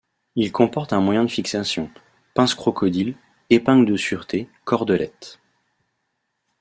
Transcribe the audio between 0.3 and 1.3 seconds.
Il comporte un moyen de